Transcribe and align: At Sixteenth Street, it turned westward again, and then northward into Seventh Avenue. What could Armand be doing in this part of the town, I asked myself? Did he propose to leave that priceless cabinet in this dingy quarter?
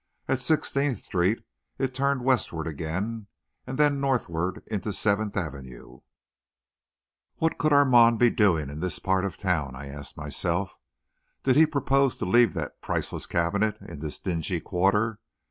At 0.27 0.39
Sixteenth 0.39 0.97
Street, 0.97 1.43
it 1.77 1.93
turned 1.93 2.23
westward 2.23 2.65
again, 2.65 3.27
and 3.67 3.77
then 3.77 4.01
northward 4.01 4.63
into 4.65 4.91
Seventh 4.91 5.37
Avenue. 5.37 5.99
What 7.35 7.59
could 7.59 7.71
Armand 7.71 8.17
be 8.17 8.31
doing 8.31 8.71
in 8.71 8.79
this 8.79 8.97
part 8.97 9.25
of 9.25 9.37
the 9.37 9.43
town, 9.43 9.75
I 9.75 9.89
asked 9.89 10.17
myself? 10.17 10.75
Did 11.43 11.55
he 11.55 11.67
propose 11.67 12.17
to 12.17 12.25
leave 12.25 12.55
that 12.55 12.81
priceless 12.81 13.27
cabinet 13.27 13.77
in 13.79 13.99
this 13.99 14.19
dingy 14.19 14.59
quarter? 14.59 15.19